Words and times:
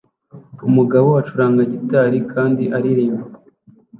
Umugabo 0.67 1.09
acuranga 1.21 1.61
gitari 1.71 2.17
kandi 2.31 2.63
aririmba 2.77 3.25